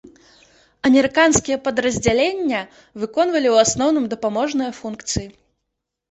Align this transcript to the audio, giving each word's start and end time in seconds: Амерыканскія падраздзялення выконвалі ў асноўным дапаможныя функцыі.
Амерыканскія 0.87 1.57
падраздзялення 1.65 2.61
выконвалі 3.01 3.49
ў 3.51 3.55
асноўным 3.65 4.05
дапаможныя 4.15 4.71
функцыі. 4.79 5.27